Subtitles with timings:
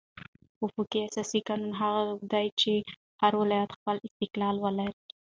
[0.61, 2.01] وفاقي اساسي قانون هغه
[2.31, 2.73] دئ، چي
[3.21, 4.93] هر ولایت خپل استقلال ولري.